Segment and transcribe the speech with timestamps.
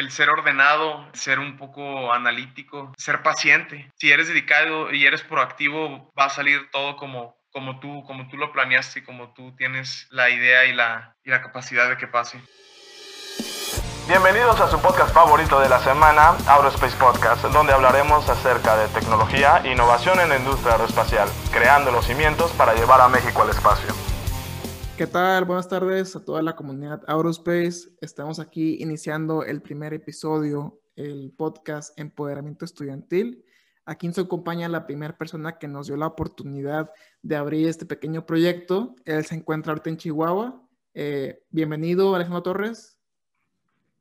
[0.00, 3.92] el ser ordenado, ser un poco analítico, ser paciente.
[3.96, 8.38] Si eres dedicado y eres proactivo, va a salir todo como, como, tú, como tú
[8.38, 12.08] lo planeaste y como tú tienes la idea y la, y la capacidad de que
[12.08, 12.40] pase.
[14.08, 19.60] Bienvenidos a su podcast favorito de la semana, Aerospace Podcast, donde hablaremos acerca de tecnología
[19.62, 23.94] e innovación en la industria aeroespacial, creando los cimientos para llevar a México al espacio.
[25.00, 25.46] ¿Qué tal?
[25.46, 27.88] Buenas tardes a toda la comunidad Aerospace.
[28.02, 33.42] Estamos aquí iniciando el primer episodio, el podcast Empoderamiento Estudiantil.
[33.86, 36.90] Aquí nos acompaña la primera persona que nos dio la oportunidad
[37.22, 38.94] de abrir este pequeño proyecto.
[39.06, 40.68] Él se encuentra ahorita en Chihuahua.
[40.92, 42.98] Eh, bienvenido, Alejandro Torres.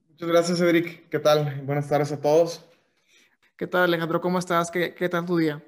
[0.09, 1.07] Muchas gracias, Edric.
[1.07, 1.61] ¿Qué tal?
[1.63, 2.65] Buenas tardes a todos.
[3.55, 4.19] ¿Qué tal, Alejandro?
[4.19, 4.69] ¿Cómo estás?
[4.69, 5.63] ¿Qué, qué tal tu día?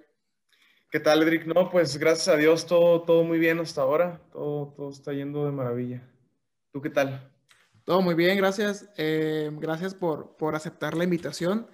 [0.92, 1.46] ¿Qué tal, Edric?
[1.46, 4.20] No, pues gracias a Dios todo, todo muy bien hasta ahora.
[4.34, 6.06] Todo, todo está yendo de maravilla.
[6.74, 7.32] ¿Tú qué tal?
[7.86, 8.90] Todo muy bien, gracias.
[8.98, 11.66] Eh, gracias por, por, aceptar la invitación.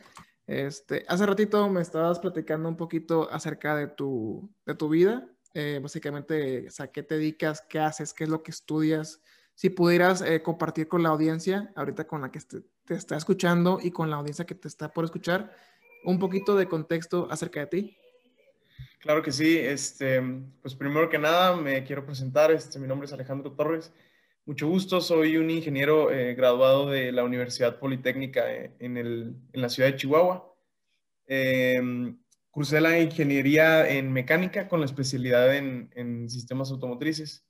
[0.45, 5.27] Este, hace ratito me estabas platicando un poquito acerca de tu, de tu vida.
[5.55, 7.65] Eh, básicamente, o ¿qué te dedicas?
[7.67, 8.13] ¿Qué haces?
[8.13, 9.23] ¿Qué es lo que estudias?
[9.55, 12.39] Si pudieras eh, compartir con la audiencia, ahorita con la que
[12.85, 15.55] te está escuchando y con la audiencia que te está por escuchar,
[16.03, 17.97] un poquito de contexto acerca de ti.
[18.99, 19.57] Claro que sí.
[19.57, 20.21] Este,
[20.61, 22.51] pues primero que nada me quiero presentar.
[22.51, 23.93] Este, mi nombre es Alejandro Torres.
[24.45, 25.01] Mucho gusto.
[25.01, 29.89] Soy un ingeniero eh, graduado de la Universidad Politécnica eh, en, el, en, la ciudad
[29.89, 30.53] de Chihuahua.
[31.27, 31.81] Eh,
[32.49, 37.45] cursé la ingeniería en mecánica con la especialidad en, en sistemas automotrices.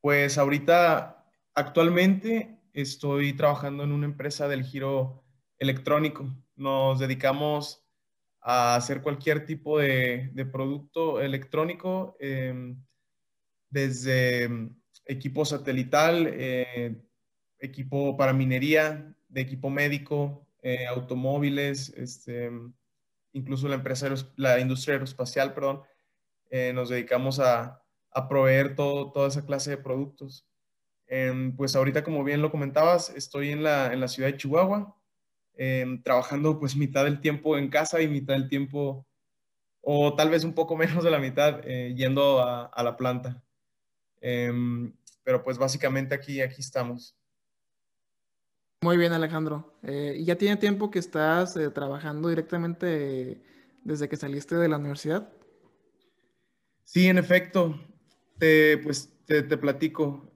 [0.00, 5.24] Pues ahorita, actualmente, estoy trabajando en una empresa del giro
[5.58, 6.28] electrónico.
[6.56, 7.87] Nos dedicamos
[8.40, 12.76] a hacer cualquier tipo de, producto electrónico, em,
[13.70, 16.96] desde em, equipo satelital, eh,
[17.58, 22.50] equipo para minería, de equipo médico, eh, automóviles, este,
[23.32, 25.82] incluso la empresa, la industria aeroespacial, perdón,
[26.50, 27.82] eh, nos dedicamos a,
[28.28, 30.44] proveer todo, toda esa clase de productos.
[31.06, 34.97] Em, pues ahorita, como bien lo comentabas, estoy en la, en la ciudad de Chihuahua,
[35.60, 39.04] Em, trabajando pues mitad del tiempo en casa y mitad del tiempo,
[39.80, 43.42] o tal vez un poco menos de la mitad, eh, yendo a, la planta.
[44.20, 47.16] Em, pero pues básicamente aquí, aquí estamos.
[48.82, 49.76] Muy bien, Alejandro.
[49.82, 53.42] Eh, ¿Y ya tiene tiempo que estás eh, trabajando directamente
[53.82, 55.28] desde que saliste de la universidad?
[56.84, 57.80] Sí, en efecto.
[58.38, 60.30] pues te, platico.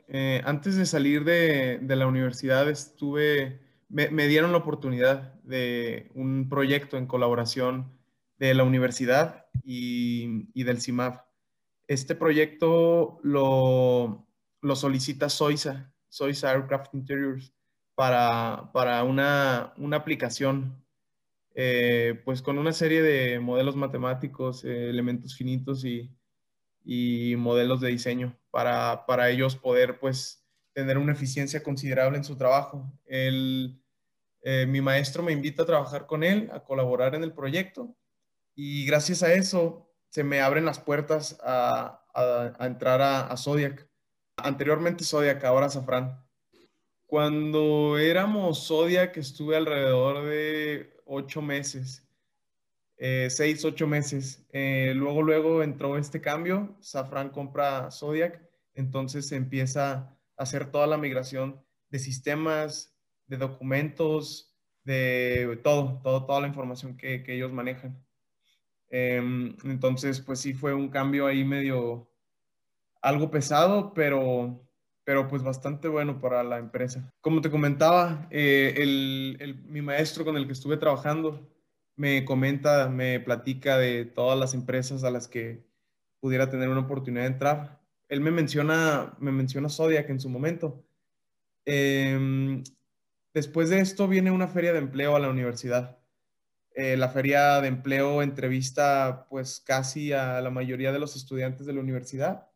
[0.45, 3.61] antes de salir de, de, la universidad estuve
[3.93, 7.93] me, dieron la oportunidad de un proyecto en colaboración
[8.39, 11.21] de la universidad y, del CIMAF.
[11.87, 14.27] Este proyecto lo,
[14.63, 17.53] lo solicita SOISA, SOISA Aircraft Interiors,
[17.95, 20.83] para, para una, una, aplicación,
[21.55, 26.11] eh, pues con una serie de modelos matemáticos, eh, elementos finitos y,
[26.83, 30.43] y, modelos de diseño para, para ellos poder, pues,
[30.73, 32.91] tener una eficiencia considerable en su trabajo.
[33.05, 33.82] El,
[34.43, 37.97] eh, mi maestro me invita a trabajar con él, a colaborar en el proyecto
[38.55, 41.99] y gracias a eso se me abren las puertas a,
[42.61, 43.89] entrar a, Zodiac.
[44.37, 46.23] Anteriormente Zodiac, ahora Safran.
[47.07, 52.07] Cuando éramos Zodiac estuve alrededor de ocho meses,
[52.99, 54.45] eh, seis, ocho meses.
[54.53, 58.43] Eh, luego, luego entró este cambio, Safran compra Zodiac,
[58.75, 62.92] entonces se empieza a hacer toda la migración de sistemas,
[63.27, 64.53] de documentos,
[64.85, 68.05] de todo, todo toda la información que, que ellos manejan.
[68.91, 72.11] Em, entonces, pues sí fue un cambio ahí medio,
[73.01, 74.69] algo pesado, pero,
[75.05, 77.11] pero pues bastante bueno para la empresa.
[77.23, 81.49] Como te comentaba, eh, el, el, mi maestro con el que estuve trabajando
[81.97, 85.65] me comenta, me platica de todas las empresas a las que
[86.21, 87.81] pudiera tener una oportunidad de entrar.
[88.09, 90.85] Él me menciona, me menciona Zodiac en su momento.
[91.65, 92.63] Eh,
[93.35, 95.99] Después de esto viene una feria de empleo a la universidad.
[96.75, 101.73] Eh, la feria de empleo entrevista pues casi a la mayoría de los estudiantes de
[101.75, 102.49] la universidad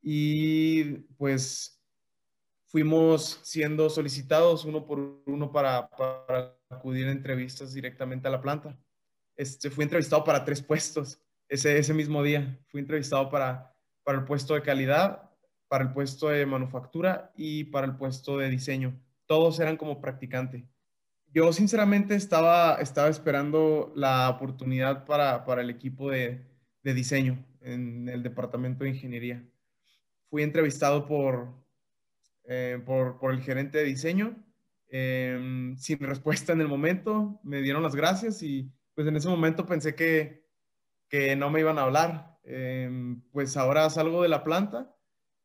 [0.00, 0.84] y
[1.16, 1.82] pues
[2.66, 5.90] fuimos siendo solicitados uno por uno para,
[6.70, 8.78] acudir a entrevistas directamente a la planta.
[9.36, 12.60] Este, fui entrevistado para tres puestos ese, ese mismo día.
[12.68, 13.74] Fui entrevistado para,
[14.04, 15.30] para el puesto de calidad,
[15.68, 20.66] para el puesto de manufactura y para el puesto de diseño todos eran como practicante.
[21.32, 26.44] Yo sinceramente estaba, estaba esperando la oportunidad para, el equipo de,
[26.82, 29.46] diseño en el departamento de ingeniería.
[30.30, 31.52] Fui entrevistado por,
[32.44, 34.42] eh, por, el gerente de diseño.
[34.90, 39.66] em, sin respuesta en el momento, me dieron las gracias y pues en ese momento
[39.66, 40.46] pensé que,
[41.10, 42.38] que no me iban a hablar.
[42.42, 44.96] Em, pues ahora salgo de la planta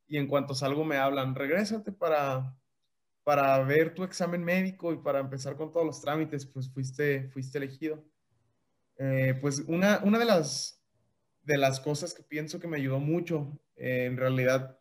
[0.08, 2.56] y en cuanto salgo me hablan, regrésate para,
[3.24, 7.58] para ver tu examen médico y para empezar con todos los trámites, pues fuiste, fuiste
[7.58, 8.04] elegido.
[8.98, 10.84] Eh, pues una, una de, las,
[11.42, 14.80] de las cosas que pienso que me ayudó mucho, eh, en realidad,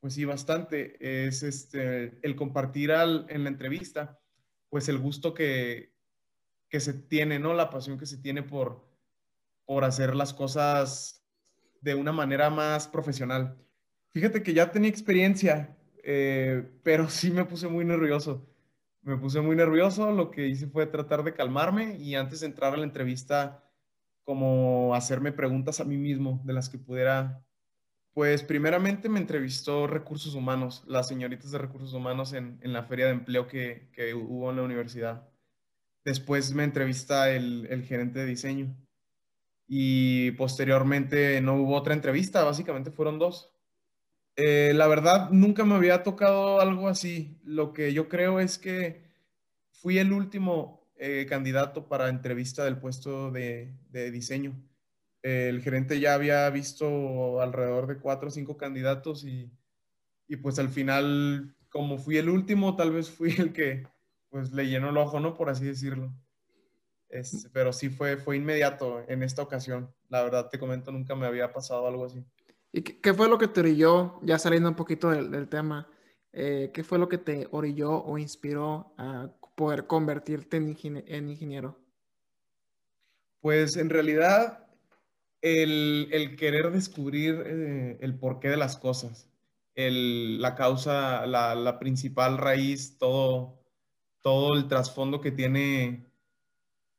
[0.00, 4.20] pues sí, bastante, es este, el compartir en la entrevista,
[4.70, 5.94] pues el gusto que,
[6.68, 7.54] que se tiene, ¿no?
[7.54, 8.88] La pasión que se tiene por,
[9.64, 11.24] por hacer las cosas
[11.80, 13.56] de una manera más profesional.
[14.10, 18.46] Fíjate que ya tenía experiencia, eh, pero sí me puse muy nervioso.
[19.02, 22.74] Me puse muy nervioso, lo que hice fue tratar de calmarme y antes de entrar
[22.74, 23.64] a la entrevista,
[24.24, 27.42] como hacerme preguntas a mí mismo de las que pudiera.
[28.12, 33.06] Pues primeramente me entrevistó Recursos Humanos, las señoritas de Recursos Humanos en, en la feria
[33.06, 35.28] de empleo que, que, hubo en la universidad.
[36.04, 38.76] Después me entrevista el, el gerente de diseño
[39.68, 43.52] y posteriormente no hubo otra entrevista, básicamente fueron dos.
[44.40, 47.40] Eh, la verdad, nunca me había tocado algo así.
[47.42, 49.02] Lo que yo creo es que
[49.72, 53.74] fui el último eh, candidato para entrevista del puesto de,
[54.12, 54.54] diseño.
[55.22, 59.50] el gerente ya había visto alrededor de cuatro o cinco candidatos y,
[60.42, 63.88] pues al final, como fui el último, tal vez fui el que
[64.30, 65.34] pues le llenó el ojo, ¿no?
[65.34, 66.14] Por así decirlo.
[67.08, 69.92] Este, pero sí fue, fue inmediato en esta ocasión.
[70.08, 72.24] La verdad, te comento, nunca me había pasado algo así.
[72.72, 75.88] ¿Y qué, fue lo que te orilló, ya saliendo un poquito del, tema,
[76.32, 81.78] eh, qué fue lo que te orilló o inspiró a poder convertirte en, ingeniero?
[83.40, 84.66] Pues en realidad
[85.40, 89.30] el, querer descubrir eh, el porqué de las cosas,
[89.74, 93.64] la causa, la, principal raíz, todo,
[94.20, 96.04] todo el trasfondo que tiene,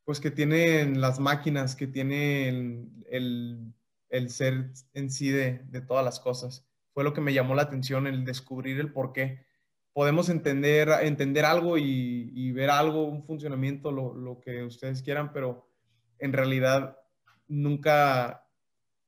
[0.04, 3.74] pues que tienen las máquinas, que tienen el el
[4.28, 6.66] ser en sí de, todas las cosas.
[6.92, 9.46] Fue lo que me llamó la atención, el descubrir el por qué.
[9.92, 15.68] Podemos entender, entender algo y, ver algo, un funcionamiento, lo, que ustedes quieran, pero
[16.18, 16.98] en realidad
[17.48, 18.46] nunca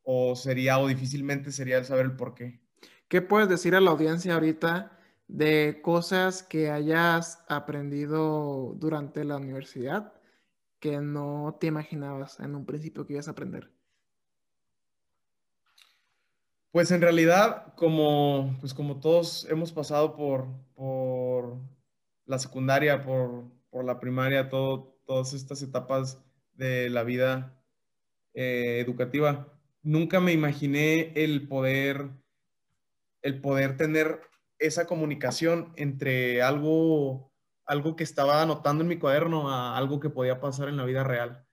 [0.02, 2.60] o sería o difícilmente sería el saber el por qué.
[3.08, 4.98] ¿Qué puedes decir a la audiencia ahorita
[5.28, 10.12] de cosas que hayas aprendido durante la universidad
[10.80, 13.70] que no te imaginabas en un principio que ibas a aprender?
[16.72, 21.58] Pues en realidad, como, pues como todos hemos pasado por, por
[22.24, 23.44] la secundaria, por,
[23.84, 26.18] la primaria, todas estas etapas
[26.54, 27.62] de la vida
[28.32, 29.52] eh, educativa,
[29.82, 32.08] nunca me imaginé el poder,
[33.20, 34.22] el poder tener
[34.58, 37.34] esa comunicación entre algo,
[37.66, 41.04] algo que estaba anotando en mi cuaderno a algo que podía pasar en la vida
[41.04, 41.46] real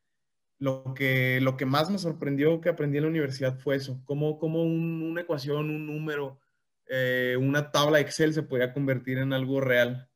[0.59, 4.37] lo que, lo que más me sorprendió que aprendí en la universidad fue eso, cómo,
[4.37, 6.39] cómo una ecuación, un número,
[6.87, 10.09] eh, una tabla Excel se podía convertir en algo real.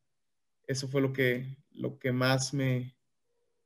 [0.68, 2.96] Eso fue lo que, lo que más me,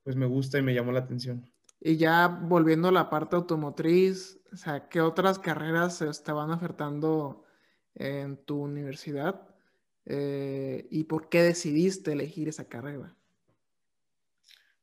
[0.03, 1.51] pues me gusta y me llamó la atención.
[1.79, 7.43] Y ya volviendo a la parte automotriz, o sea, ¿qué otras carreras se estaban ofertando
[7.95, 9.47] en tu universidad?
[10.05, 13.15] Eh, ¿Y por qué decidiste elegir esa carrera?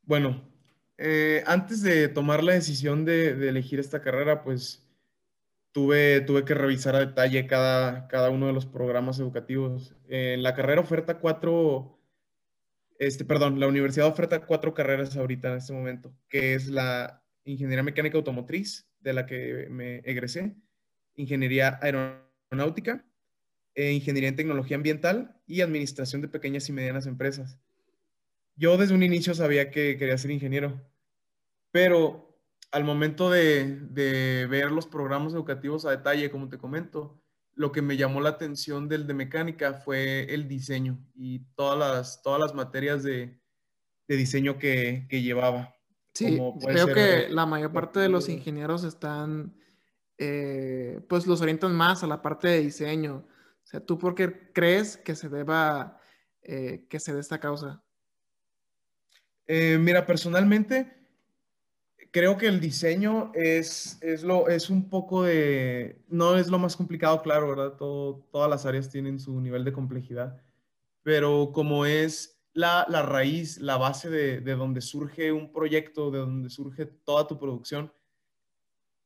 [0.03, 0.54] Bueno,
[0.97, 4.89] eh, antes de tomar la decisión de, elegir esta carrera, pues
[5.73, 9.95] tuve, tuve que revisar a detalle cada, cada uno de los programas educativos.
[10.09, 11.99] En la carrera oferta cuatro,
[12.99, 17.83] este, perdón, la universidad oferta cuatro carreras ahorita en este momento, que es la Ingeniería
[17.83, 20.55] Mecánica Automotriz, de la que me egresé,
[21.17, 23.05] Ingeniería Aeronáutica,
[23.75, 27.59] e Ingeniería en Tecnología Ambiental y Administración de Pequeñas y Medianas Empresas
[28.57, 30.81] yo desde un inicio sabía que quería ser ingeniero,
[31.75, 32.39] pero
[32.71, 37.21] al momento de, ver los programas educativos a detalle, como te comento,
[37.53, 42.23] lo que me llamó la atención del de mecánica fue el diseño y todas las,
[42.23, 43.41] todas las materias de,
[44.07, 45.75] diseño que, llevaba.
[46.13, 49.57] Sí, creo que la mayor parte de los ingenieros están,
[50.17, 53.27] eh, pues los orientan más a la parte de diseño.
[53.65, 55.99] O sea, ¿tú por qué crees que se deba,
[56.41, 57.83] eh, que se dé esta causa?
[59.49, 61.04] Eh, mira, personalmente
[62.15, 66.77] creo que el diseño es, es, lo, es un poco de, no es lo más
[66.77, 67.77] complicado, claro, ¿verdad?
[67.77, 70.41] todas las áreas tienen su nivel de complejidad,
[71.03, 76.87] pero como es la, raíz, la base de, donde surge un proyecto, de donde surge
[76.87, 77.93] toda tu producción,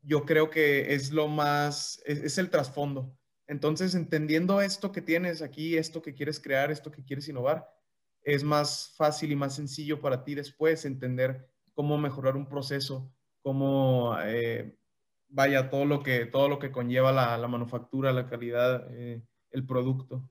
[0.03, 3.17] yo creo que es lo más, es el trasfondo.
[3.47, 7.75] Entonces, entendiendo esto que tienes aquí, esto que quieres crear, esto que quieres innovar,
[8.21, 11.49] es más fácil y más sencillo para ti después entender
[11.79, 13.09] cómo mejorar un proceso,
[13.41, 14.77] cómo, eh,
[15.29, 20.29] vaya, todo lo que, todo lo que conlleva la, manufactura, la calidad, eh, el producto.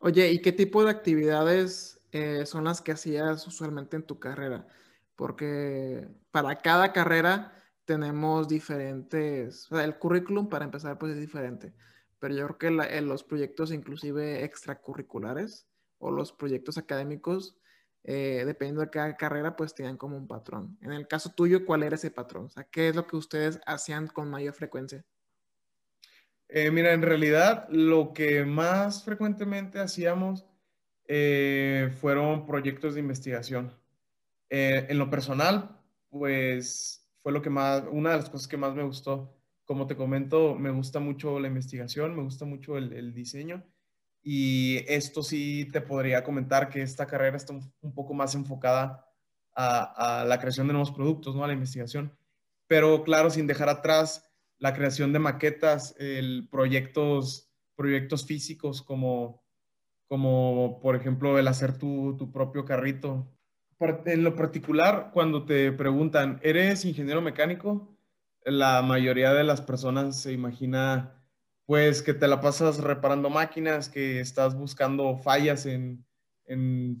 [0.00, 4.68] Oye, ¿y qué tipo de actividades eh, son las que hacías usualmente en tu carrera?
[5.14, 7.54] Porque para cada carrera
[7.86, 11.72] tenemos diferentes, o sea, el currículum para empezar pues es diferente,
[12.18, 17.56] pero yo creo que en los proyectos inclusive extracurriculares o los proyectos académicos,
[18.08, 20.78] eh, dependiendo de cada carrera, pues tienen como un patrón.
[20.80, 22.44] En el caso tuyo, ¿cuál era ese patrón?
[22.44, 25.04] O sea, ¿qué es lo que ustedes hacían con mayor frecuencia?
[26.48, 30.46] Eh, mira, en realidad lo que más frecuentemente hacíamos
[31.08, 33.76] eh, fueron proyectos de investigación.
[34.48, 38.84] en lo personal, pues fue lo que más, una de las cosas que más me
[38.84, 39.36] gustó.
[39.64, 43.64] Como te comento, me gusta mucho la investigación, me gusta mucho el, diseño
[44.28, 49.06] y esto sí te podría comentar que esta carrera está un, poco más enfocada
[49.54, 51.44] a, la creación de nuevos productos, ¿no?
[51.44, 52.12] A la investigación.
[52.66, 54.28] Pero claro, sin dejar atrás
[54.58, 59.44] la creación de maquetas, el proyectos, proyectos físicos como,
[60.08, 63.32] como por ejemplo el hacer tu, tu propio carrito,
[63.78, 67.96] en lo particular, cuando te preguntan, ¿eres ingeniero mecánico?
[68.44, 71.15] La mayoría de las personas se imagina,
[71.66, 76.04] pues, que te la pasas reparando máquinas, que estás buscando fallas en,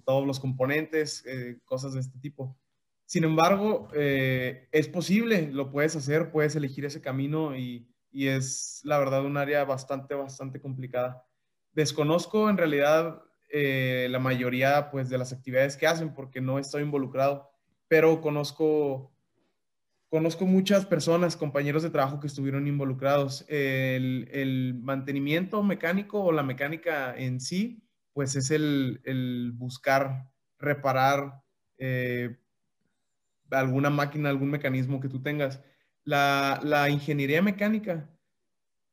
[0.04, 2.58] todos los componentes, eh, cosas de este tipo.
[3.04, 8.80] Sin embargo, eh, es posible, lo puedes hacer, puedes elegir ese camino y, y es,
[8.82, 11.24] la verdad, un área bastante, bastante complicada.
[11.72, 16.82] Desconozco en realidad eh, la mayoría pues, de las actividades que hacen porque no estoy
[16.82, 17.50] involucrado,
[17.88, 19.12] pero conozco,
[20.08, 23.44] conozco muchas personas, compañeros de trabajo que estuvieron involucrados.
[23.48, 27.82] El, mantenimiento mecánico o la mecánica en sí,
[28.12, 31.42] pues es el, buscar, reparar
[31.78, 32.36] eh,
[33.50, 35.60] alguna máquina, algún mecanismo que tú tengas.
[36.04, 38.08] La, la ingeniería mecánica,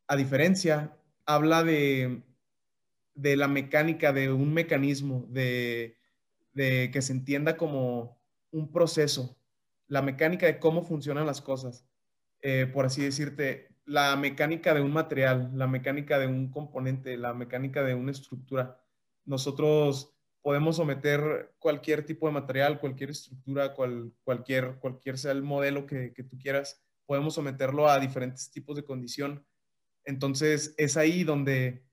[0.07, 2.23] a diferencia, habla de
[3.15, 5.97] de la mecánica de un mecanismo, de,
[6.55, 8.19] que se entienda como
[8.51, 9.37] un proceso,
[9.87, 11.87] la mecánica de cómo funcionan las cosas,
[12.41, 17.33] eh, por así decirte, la mecánica de un material, la mecánica de un componente, la
[17.33, 18.81] mecánica de una estructura.
[19.25, 26.11] Nosotros podemos someter cualquier tipo de material, cualquier estructura, cualquier, cualquier sea el modelo que,
[26.29, 29.45] tú quieras, podemos someterlo a diferentes tipos de condición.
[30.05, 31.83] Entonces, es ahí donde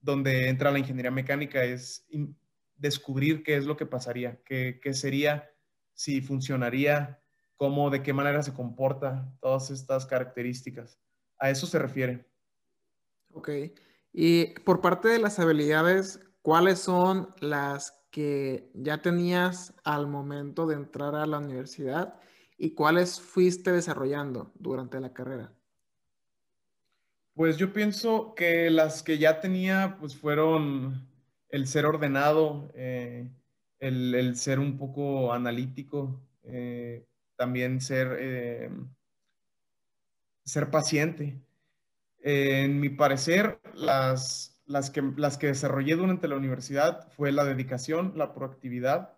[0.00, 2.06] donde entra la ingeniería mecánica, es
[2.76, 5.50] descubrir qué es lo que pasaría, qué, sería,
[5.94, 7.22] si funcionaría,
[7.60, 10.98] cómo, de qué manera se comporta, todas estas características.
[11.38, 12.26] A eso se refiere.
[13.34, 13.50] Ok.
[14.14, 20.76] Y por parte de las habilidades, ¿cuáles son las que ya tenías al momento de
[20.76, 22.18] entrar a la universidad
[22.56, 25.52] y cuáles fuiste desarrollando durante la carrera?
[27.34, 31.06] Pues yo pienso que las que ya tenía, pues fueron
[31.50, 33.30] el ser ordenado, eh,
[33.80, 37.06] el, ser un poco analítico, eh,
[37.40, 38.70] también ser, eh,
[40.44, 41.40] ser paciente.
[42.22, 48.12] en mi parecer, las, las, que, las que desarrollé durante la universidad fue la dedicación,
[48.14, 49.16] la proactividad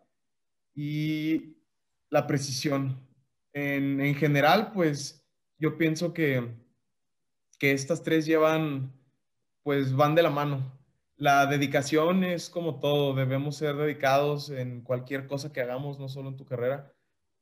[0.73, 1.57] y
[2.11, 2.97] la precisión.
[3.53, 5.27] En, en general, pues
[5.59, 6.63] yo pienso que
[7.63, 8.93] que estas tres llevan,
[9.63, 10.81] pues van de la mano.
[11.17, 16.31] La dedicación es como todo, debemos ser dedicados en cualquier cosa que hagamos, no solo
[16.31, 16.93] en tu carrera,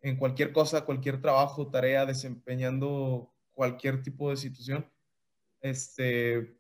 [0.03, 4.91] en cualquier cosa, cualquier trabajo, tarea, desempeñando cualquier tipo de situación,
[5.61, 6.57] este,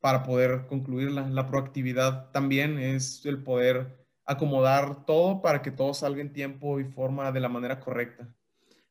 [0.00, 1.28] para poder concluirla.
[1.28, 6.84] La proactividad también es el poder acomodar todo para que todo salga en tiempo y
[6.84, 8.32] forma de la manera correcta.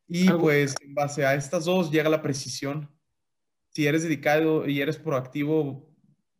[0.07, 2.89] Y pues en base a estas dos llega la precisión
[3.77, 5.87] si eres dedicado y eres proactivo,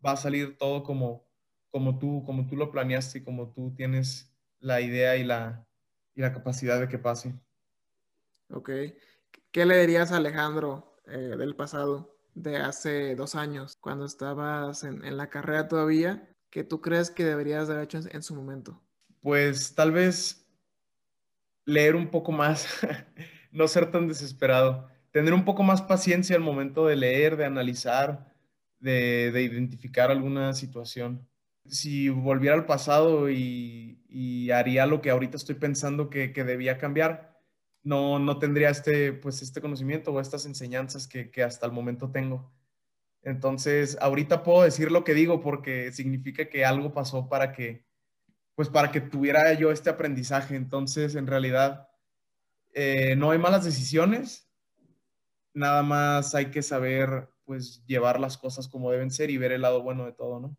[0.03, 1.29] va a salir todo como,
[1.69, 5.66] como, tú, como tú lo planeaste y como tú tienes la idea y la,
[6.17, 7.33] y la capacidad de que pase.
[8.49, 8.69] Ok.
[9.51, 15.05] ¿Qué le dirías a Alejandro eh, del pasado, de hace dos años, cuando estabas en,
[15.05, 18.83] en, la carrera todavía, que tú crees que deberías haber hecho en su momento?
[19.21, 20.45] Pues tal vez
[21.63, 22.67] leer un poco más,
[23.51, 28.31] no ser tan desesperado tener un poco más paciencia al momento de leer, de analizar,
[28.79, 31.27] de, identificar alguna situación.
[31.69, 33.85] Si volviera al pasado y,
[34.51, 37.37] haría lo que ahorita estoy pensando que, debía cambiar,
[37.83, 42.11] no, no tendría este, pues, este conocimiento o estas enseñanzas que, que hasta el momento
[42.11, 42.51] tengo.
[43.23, 47.85] Entonces, ahorita puedo decir lo que digo porque significa que algo pasó para que,
[48.55, 50.55] pues para que tuviera yo este aprendizaje.
[50.55, 51.89] Entonces, en realidad,
[52.73, 54.49] eh, no hay malas decisiones,
[55.53, 59.61] nada más hay que saber, pues, llevar las cosas como deben ser y ver el
[59.63, 60.57] lado bueno de todo, ¿no?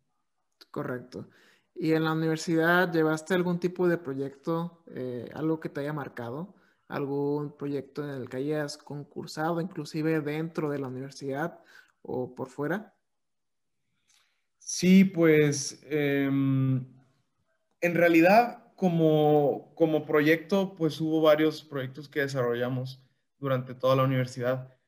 [0.71, 1.29] Correcto.
[1.73, 6.55] ¿Y en la universidad llevaste algún tipo de proyecto, eh, algo que te haya marcado?
[6.87, 11.63] ¿Algún proyecto en el que hayas concursado, inclusive dentro de la universidad
[12.01, 12.95] o por fuera?
[14.59, 16.85] Sí, pues em,
[17.81, 23.03] en realidad como, como proyecto, pues hubo varios proyectos que desarrollamos
[23.39, 24.78] durante toda la universidad.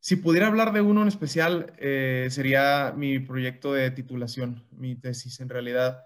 [0.00, 5.40] Si pudiera hablar de uno en especial, eh, sería mi proyecto de titulación, mi tesis
[5.40, 6.02] en realidad.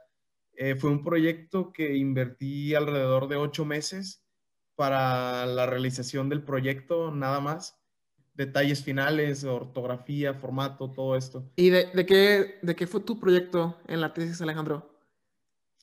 [0.57, 4.25] Eh, fue un proyecto que invertí alrededor de ocho meses
[4.75, 7.81] para la realización del proyecto, nada más.
[8.35, 11.49] Detalles finales, ortografía, formato, todo esto.
[11.55, 14.99] ¿Y de, de qué, de qué fue tu proyecto en la tesis, Alejandro?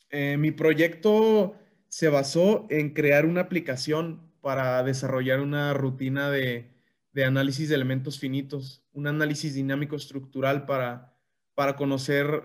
[0.10, 1.56] Eh, mi proyecto
[1.88, 6.71] se basó en crear una aplicación para desarrollar una rutina de,
[7.16, 11.14] análisis de elementos finitos, un análisis dinámico estructural para,
[11.54, 12.44] para conocer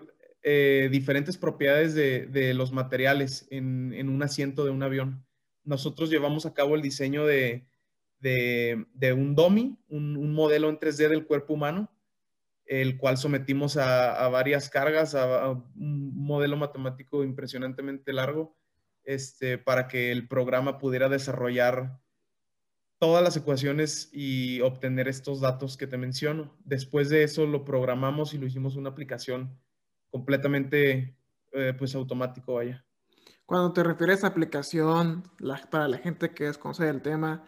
[0.48, 5.26] eh, diferentes propiedades de, los materiales en, un asiento de un avión.
[5.64, 7.66] Nosotros llevamos a cabo el diseño de,
[9.12, 11.90] un DOMI, un, modelo en 3D del cuerpo humano,
[12.64, 18.56] el cual sometimos a, varias cargas, a, un modelo matemático impresionantemente largo,
[19.02, 21.98] este, para que el programa pudiera desarrollar
[22.98, 26.56] todas las ecuaciones y obtener estos datos que te menciono.
[26.64, 29.58] Después de eso lo programamos y lo hicimos una aplicación
[30.10, 31.16] completamente
[31.52, 32.84] eh, pues automático, vaya.
[33.44, 35.24] Cuando te refieres a aplicación,
[35.70, 37.46] para la gente que desconoce el tema,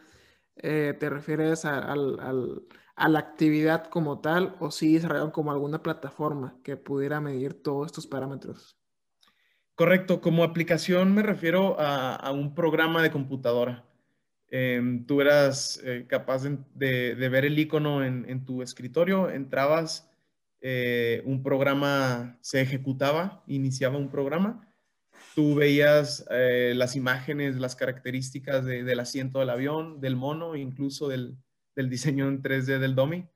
[0.56, 2.66] eh, ¿te refieres al,
[2.98, 7.86] a la actividad como tal o si desarrollaron como alguna plataforma que pudiera medir todos
[7.86, 8.76] estos parámetros?
[9.76, 13.87] Correcto, como aplicación me refiero a, un programa de computadora.
[14.50, 20.10] Em, tú eras eh, capaz de, ver el icono en, tu escritorio, entrabas,
[20.60, 24.68] eh, un programa se ejecutaba, iniciaba un programa,
[25.34, 31.36] tú veías eh, las imágenes, las características del asiento del avión, del mono, incluso del,
[31.76, 33.28] del diseño en 3D del DOMI.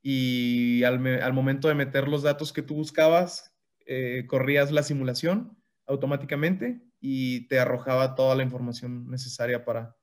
[0.00, 3.52] Y al, momento de meter los datos que tú buscabas,
[3.86, 9.96] eh, corrías la simulación automáticamente y te arrojaba toda la información necesaria para,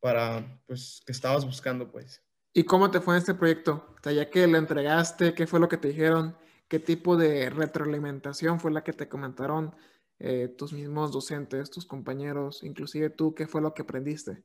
[0.00, 2.22] para pues, que estabas buscando, pues.
[2.52, 3.94] ¿Y cómo te fue en este proyecto?
[3.98, 6.36] O sea, ya que lo entregaste, ¿qué fue lo que te dijeron?
[6.68, 9.74] ¿Qué tipo de retroalimentación fue la que te comentaron
[10.18, 13.34] eh, tus mismos docentes, tus compañeros, inclusive tú?
[13.34, 14.42] ¿Qué fue lo que aprendiste?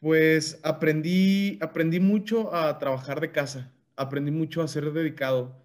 [0.00, 5.64] Pues aprendí, aprendí mucho a trabajar de casa, aprendí mucho a ser dedicado.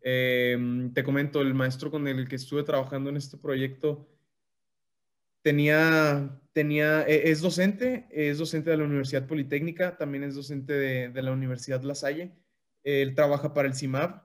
[0.00, 4.13] Em, te comento, el maestro con el que estuve trabajando en este proyecto
[5.44, 11.22] tenía, tenía, e, es docente, es docente de la Universidad Politécnica, también es docente de,
[11.22, 12.32] la Universidad La Salle.
[12.82, 14.22] Él trabaja para el CIMAB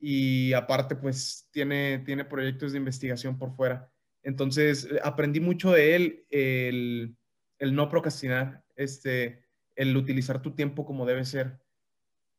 [0.00, 3.92] y aparte pues tiene, tiene proyectos de investigación por fuera.
[4.22, 7.16] Entonces aprendí mucho de él el,
[7.58, 9.44] el no procrastinar, este,
[9.76, 11.60] el utilizar tu tiempo como debe ser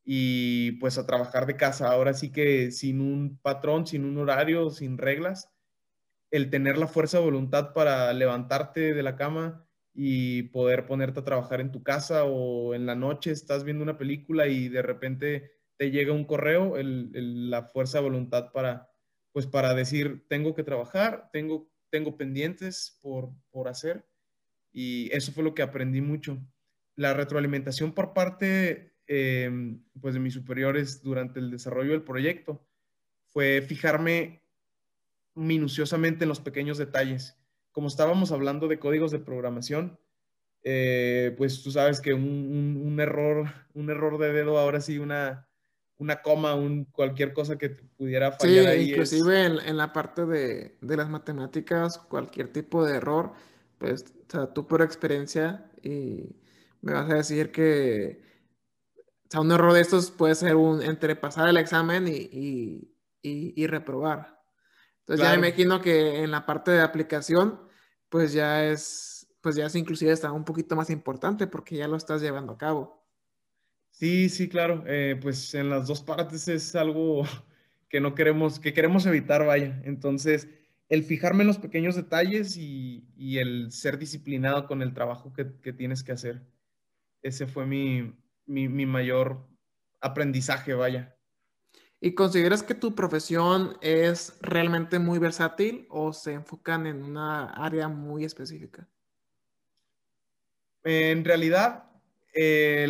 [0.03, 1.91] y pues a trabajar de casa.
[1.91, 5.52] Ahora sí que sin un patrón, sin un horario, sin reglas,
[6.33, 11.23] el tener la fuerza de voluntad para levantarte de la cama y poder ponerte a
[11.23, 15.51] trabajar en tu casa o en la noche estás viendo una película y de repente
[15.77, 18.89] te llega un correo, la fuerza de voluntad para,
[19.31, 24.03] pues para decir, tengo que trabajar, tengo, tengo pendientes por, por hacer
[24.71, 26.43] y eso fue lo que aprendí mucho.
[26.95, 32.67] La retroalimentación por parte em, pues de mis superiores durante el desarrollo del proyecto
[33.27, 34.42] fue fijarme
[35.35, 37.37] minuciosamente en los pequeños detalles.
[37.71, 39.99] Como estábamos hablando de códigos de programación,
[40.63, 45.47] eh, pues tú sabes que un, error, un error de dedo, ahora sí, una,
[45.97, 50.77] una coma, un, cualquier cosa que pudiera fallar sí, Inclusive en, en, la parte de,
[50.79, 53.33] de, las matemáticas, cualquier tipo de error,
[53.77, 56.35] pues o sea, tú por experiencia y
[56.81, 58.21] me vas a decir que,
[58.97, 62.89] o sea, un error de estos puede ser un entre pasar el examen y,
[63.21, 64.32] y, reprobar.
[65.03, 67.59] Entonces ya me imagino que en la parte de aplicación,
[68.09, 71.97] pues ya es, pues ya es inclusive está un poquito más importante porque ya lo
[71.97, 73.03] estás llevando a cabo.
[73.91, 74.83] Sí, sí, claro.
[74.87, 77.23] Eh, pues en las dos partes es algo
[77.89, 79.81] que no queremos, que queremos evitar, vaya.
[79.85, 80.47] Entonces,
[80.89, 86.03] el fijarme en los pequeños detalles y, el ser disciplinado con el trabajo que, tienes
[86.03, 86.41] que hacer.
[87.21, 89.47] Ese fue mi, mayor
[90.01, 91.15] aprendizaje, vaya.
[92.05, 97.87] ¿Y consideras que tu profesión es realmente muy versátil o se enfocan en una área
[97.87, 98.85] muy específica?
[100.83, 101.85] En realidad,
[102.33, 102.89] eh,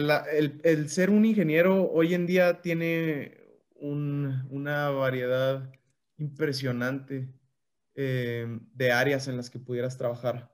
[0.64, 3.38] el, ser un ingeniero hoy en día tiene
[3.76, 5.72] una variedad
[6.18, 7.32] impresionante
[7.94, 10.52] eh, de áreas en las que pudieras trabajar.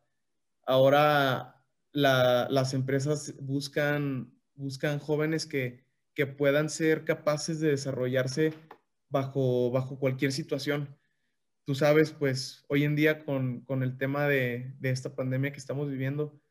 [0.66, 5.46] Ahora las empresas buscan, buscan jóvenes
[6.14, 8.54] que, puedan ser capaces de desarrollarse
[9.10, 10.98] bajo, bajo cualquier situación.
[11.66, 16.42] Tú sabes, pues hoy en día con, el tema de, esta pandemia que estamos viviendo,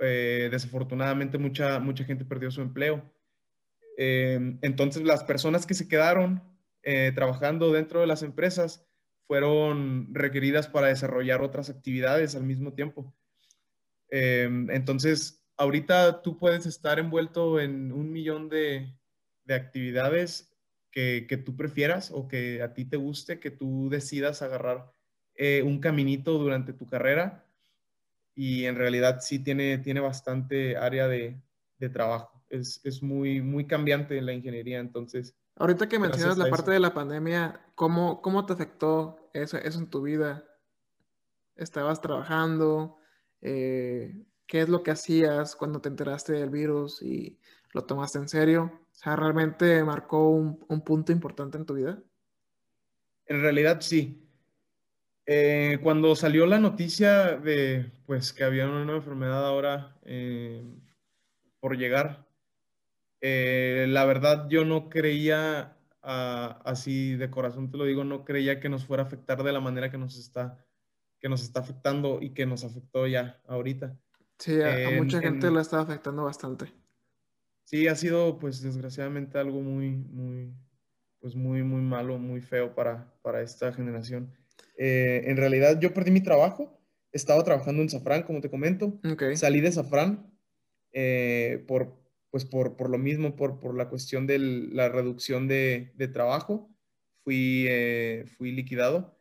[0.00, 3.12] eh, desafortunadamente mucha, mucha gente perdió su empleo.
[3.96, 6.42] Eh, entonces las personas que se quedaron
[7.14, 8.86] trabajando dentro de las empresas,
[9.26, 13.14] fueron requeridas para desarrollar otras actividades al mismo tiempo.
[14.10, 18.94] Em, entonces, ahorita tú puedes estar envuelto en un millón de,
[19.48, 20.56] actividades
[20.90, 24.90] que, tú prefieras o que a ti te guste, que tú decidas agarrar
[25.34, 27.44] eh, un caminito durante tu carrera
[28.34, 31.40] y en realidad sí tiene, tiene bastante área de,
[31.92, 32.42] trabajo.
[32.48, 36.92] Es, es, muy, muy cambiante la ingeniería, entonces Ahorita que mencionas la parte de la
[36.92, 40.44] pandemia, ¿cómo, cómo te afectó eso, eso en tu vida?
[41.54, 42.98] ¿Estabas trabajando?
[43.40, 47.38] Eh, ¿Qué es lo que hacías cuando te enteraste del virus y
[47.72, 48.64] lo tomaste en serio?
[48.64, 52.02] O sea, ¿realmente marcó un, punto importante en tu vida?
[53.26, 54.20] En realidad sí.
[55.26, 60.62] Eh, cuando salió la noticia de pues que había una enfermedad ahora eh,
[61.60, 62.26] por llegar,
[63.26, 68.60] eh, la verdad, yo no creía, ah, así de corazón te lo digo, no creía
[68.60, 70.62] que nos fuera a afectar de la manera que nos está,
[71.18, 73.98] que nos está afectando y que nos afectó ya ahorita.
[74.38, 76.72] Sí, a, mucha gente la está afectando bastante.
[77.64, 80.54] Sí, ha sido, pues, desgraciadamente algo muy, muy,
[81.20, 84.32] pues, muy, muy malo, muy feo para, para esta generación.
[84.76, 86.80] Eh, en realidad, yo perdí mi trabajo.
[87.12, 89.00] Estaba trabajando en Safran, como te comento.
[89.36, 90.30] Salí de Safran
[90.92, 91.96] eh, por,
[92.30, 96.70] pues por, lo mismo, por, la cuestión de la reducción de, trabajo,
[97.22, 99.16] fui, eh, fui liquidado.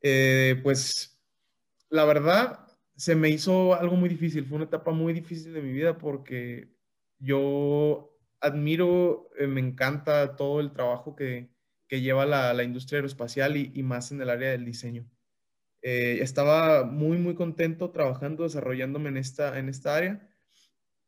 [0.00, 1.20] Pues
[1.90, 2.69] la verdad,
[3.00, 6.74] se me hizo algo muy difícil, fue una etapa muy difícil de mi vida porque
[7.18, 11.50] yo admiro, eh, me encanta todo el trabajo que,
[11.88, 15.10] lleva la, industria aeroespacial y, más en el área del diseño.
[15.82, 20.30] estaba muy, muy contento trabajando, desarrollándome en esta, en esta área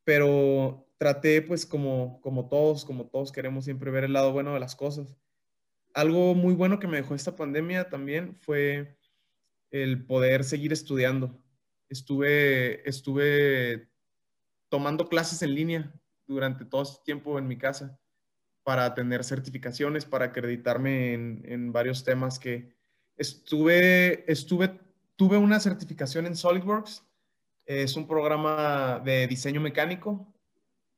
[0.05, 4.61] pero traté pues como, como todos, como todos queremos siempre ver el lado bueno de
[4.61, 5.17] las cosas.
[5.95, 8.97] Algo muy bueno que me dejó esta pandemia también fue
[9.71, 11.39] el poder seguir estudiando.
[11.93, 13.89] Estuve, estuve
[14.69, 15.93] tomando clases en línea
[16.27, 17.99] durante todo este tiempo en mi casa
[18.65, 22.75] para tener certificaciones, para acreditarme en, en varios temas que
[23.17, 24.81] estuve, estuve,
[25.17, 27.05] tuve una certificación en SolidWorks
[27.65, 30.27] es un programa de diseño mecánico.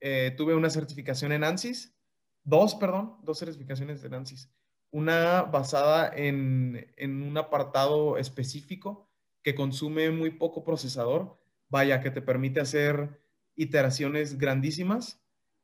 [0.01, 1.95] Eh, tuve una certificación en ANSYS,
[2.43, 4.51] dos, perdón, dos certificaciones en ANSYS.
[4.91, 9.11] Una basada en, un apartado específico
[9.45, 13.21] que consume muy poco procesador, vaya, que te permite hacer
[13.55, 15.21] iteraciones grandísimas.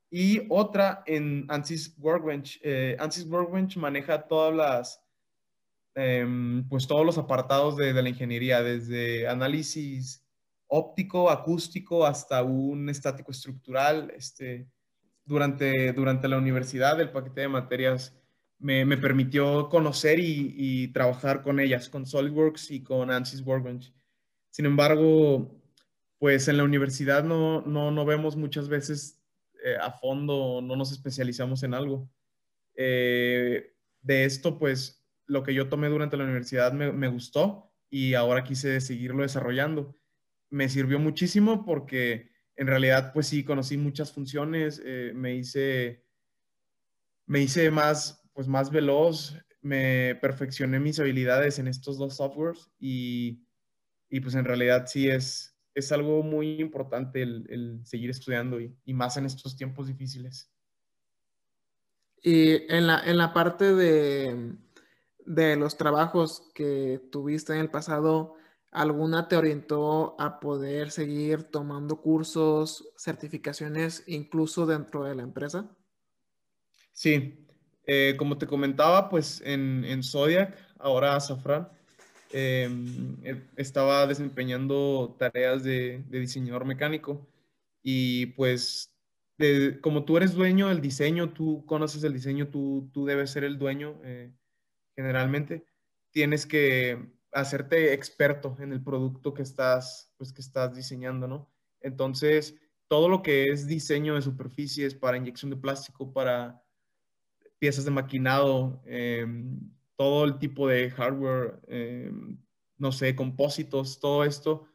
[0.09, 2.59] Y otra en ANSYS Workbench.
[2.63, 5.03] Eh, ANSYS Workbench maneja todas las,
[5.95, 10.23] em, pues todos los apartados de, de, la ingeniería, desde análisis
[10.67, 14.13] óptico, acústico, hasta un estático estructural.
[14.15, 14.67] Este,
[15.25, 18.15] durante, durante la universidad, el paquete de materias
[18.61, 23.93] me, permitió conocer y, y, trabajar con ellas, con SolidWorks y con ANSYS Workbench.
[24.49, 25.59] Sin embargo,
[26.19, 29.21] pues en la universidad no, no, no vemos muchas veces
[29.63, 32.09] eh, a fondo, no nos especializamos en algo.
[32.75, 38.13] Eh, de esto, pues lo que yo tomé durante la universidad me, me gustó y
[38.13, 39.95] ahora quise seguirlo desarrollando
[40.51, 46.05] me sirvió muchísimo porque en realidad, pues sí, conocí muchas funciones, eh, me hice,
[47.25, 53.45] me hice más, pues más veloz, me perfeccioné mis habilidades en estos dos softwares y,
[54.21, 59.25] pues en realidad sí es, es algo muy importante el, seguir estudiando y, más en
[59.25, 60.51] estos tiempos difíciles.
[62.23, 64.55] Y en la, en la parte de,
[65.25, 68.35] de los trabajos que tuviste en el pasado,
[68.71, 75.69] ¿Alguna te orientó a poder seguir tomando cursos, certificaciones, incluso dentro de la empresa?
[76.93, 77.49] Sí,
[77.85, 81.69] eh, como te comentaba, pues en, en Zodiac, ahora Safran,
[82.31, 87.27] em, eh, estaba desempeñando tareas de, de, diseñador mecánico
[87.83, 88.91] y pues
[89.81, 93.57] como tú eres dueño del diseño, tú conoces el diseño, tú, tú debes ser el
[93.57, 94.31] dueño eh,
[94.95, 95.65] generalmente,
[96.11, 101.49] tienes que hacerte experto en el producto que estás, pues, que estás diseñando, ¿no?
[101.79, 102.55] Entonces,
[102.87, 106.60] todo lo que es diseño de superficies para inyección de plástico, para
[107.61, 109.59] piezas de maquinado, em,
[109.95, 112.39] todo el tipo de hardware, em,
[112.79, 114.67] no sé, compósitos, todo esto,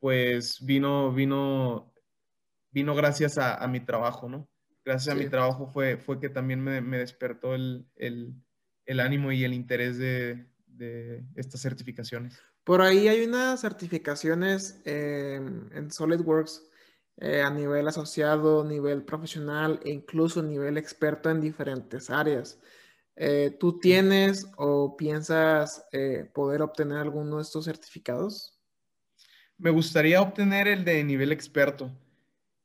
[0.00, 1.94] pues vino, vino,
[2.72, 4.48] vino gracias a, mi trabajo, ¿no?
[4.84, 8.34] Gracias a mi trabajo fue, fue que también me, me despertó el, el,
[8.84, 12.36] el, ánimo y el interés de, de, estas certificaciones.
[12.64, 16.67] Por ahí hay unas certificaciones en SolidWorks
[17.20, 22.60] eh, a nivel asociado, nivel profesional e incluso nivel experto en diferentes áreas.
[23.16, 28.56] Eh, ¿Tú tienes o piensas eh, poder obtener alguno de estos certificados?
[29.56, 31.90] Me gustaría obtener el de nivel experto.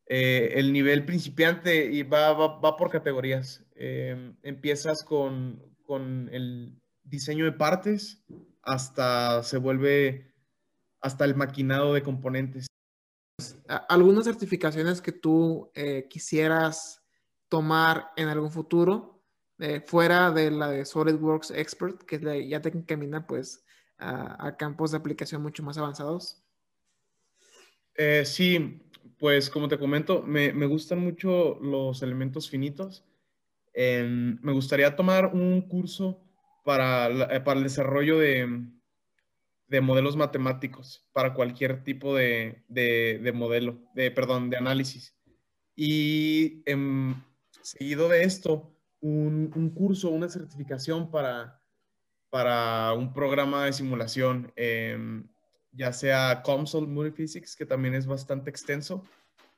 [0.06, 3.66] el nivel principiante y va, va, por categorías.
[3.74, 8.24] Em, empiezas con, con, el diseño de partes
[8.62, 10.32] hasta se vuelve
[11.02, 12.68] hasta el maquinado de componentes
[13.90, 17.04] algunas certificaciones que tú eh, quisieras
[17.50, 19.24] tomar en algún futuro,
[19.60, 23.64] eh, fuera de la de SolidWorks Expert, que ya te encamina pues
[23.98, 26.44] a, campos de aplicación mucho más avanzados?
[27.96, 28.82] Eh, sí,
[29.18, 33.06] pues como te comento, me, me gustan mucho los elementos finitos.
[33.76, 36.20] me gustaría tomar un curso
[36.66, 38.48] para, para el desarrollo de,
[39.74, 42.64] de modelos matemáticos para cualquier tipo de,
[43.34, 45.18] modelo, de, perdón, de análisis.
[45.76, 47.16] Y em,
[47.64, 51.60] seguido de esto, un, curso, una certificación para,
[52.30, 55.28] para un programa de simulación, em,
[55.72, 59.04] ya sea COMSOL Multiphysics, que también es bastante extenso.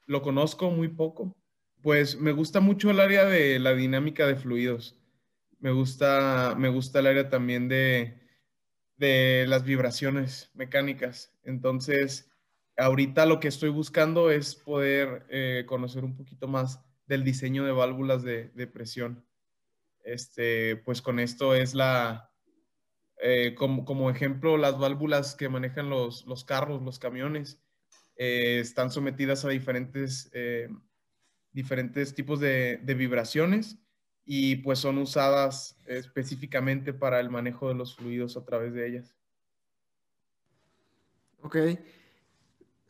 [0.06, 1.36] Lo conozco muy poco.
[1.82, 4.98] Pues me gusta mucho el área de la dinámica de fluidos.
[5.60, 8.25] Me gusta, me gusta el área también de,
[8.98, 11.34] de las vibraciones mecánicas.
[11.44, 12.30] Entonces,
[12.78, 17.72] ahorita lo que estoy buscando es poder eh, conocer un poquito más del diseño de
[17.72, 19.26] válvulas de, presión.
[20.04, 22.32] Este, pues con esto es la,
[23.22, 27.60] eh, como, ejemplo, las válvulas que manejan los, carros, los camiones,
[28.18, 30.32] eh, están sometidas a diferentes,
[31.52, 33.78] diferentes tipos de, de vibraciones
[34.26, 39.16] y pues son usadas específicamente para el manejo de los fluidos a través de ellas.
[41.42, 41.58] Ok.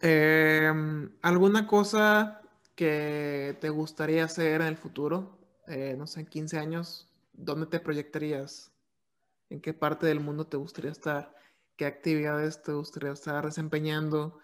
[0.02, 2.42] Em, ¿Alguna cosa
[2.76, 5.38] que te gustaría hacer en el futuro?
[5.68, 8.72] Eh, no sé, en 15 años, ¿dónde te proyectarías?
[9.50, 11.36] ¿En qué parte del mundo te gustaría estar?
[11.76, 14.40] ¿Qué actividades te gustaría estar desempeñando?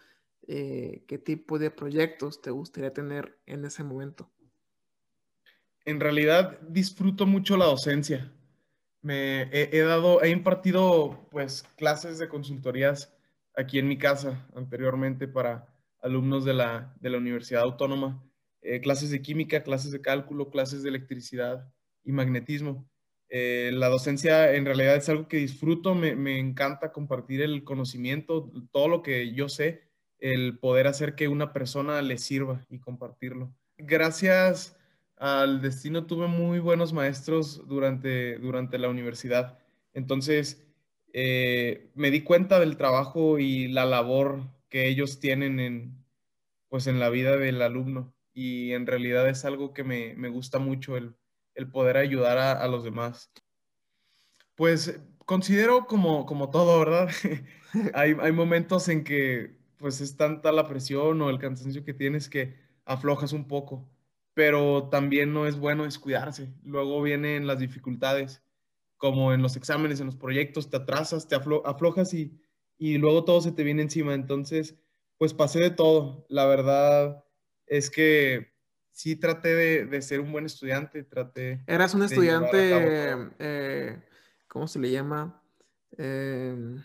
[0.48, 4.30] Eh, ¿Qué tipo de proyectos te gustaría tener en ese momento?
[5.86, 8.32] En realidad disfruto mucho la docencia.
[9.02, 13.14] Me he, dado, he impartido pues clases de consultorías
[13.56, 15.68] aquí en mi casa anteriormente para
[16.02, 18.24] alumnos de la, Universidad Autónoma,
[18.62, 21.68] eh, clases de química, clases de cálculo, clases de electricidad
[22.04, 22.88] y magnetismo.
[23.30, 28.52] Eh, la docencia en realidad es algo que disfruto, me, me, encanta compartir el conocimiento,
[28.72, 29.82] todo lo que yo sé,
[30.20, 33.56] el poder hacer que una persona le sirva y compartirlo.
[33.78, 34.78] Gracias
[35.22, 39.60] al destino tuve muy buenos maestros durante, durante la universidad.
[39.94, 40.66] Entonces,
[41.14, 46.04] eh, me di cuenta del trabajo y la labor que ellos tienen en,
[46.70, 48.12] pues, en la vida del alumno.
[48.34, 51.14] Y en realidad es algo que me, gusta mucho, el,
[51.72, 53.32] poder ayudar a, los demás.
[54.56, 57.10] Pues considero como, como todo, ¿verdad?
[57.94, 62.28] hay, hay momentos en que pues es tanta la presión o el cansancio que tienes
[62.28, 62.56] que
[62.86, 63.88] aflojas un poco
[64.34, 66.54] pero también no es bueno descuidarse.
[66.64, 68.42] Luego vienen las dificultades,
[68.98, 72.40] como en los exámenes, en los proyectos, te atrasas, te aflojas y,
[72.78, 74.14] y luego todo se te viene encima.
[74.14, 74.76] Entonces,
[75.18, 76.26] pues pasé de todo.
[76.30, 77.24] La verdad
[77.66, 78.52] es que
[78.92, 81.64] sí traté de, ser un buen estudiante, traté...
[81.68, 84.02] ¿Eras un estudiante, eh,
[84.48, 85.42] ¿cómo se le llama?
[85.98, 86.84] Em,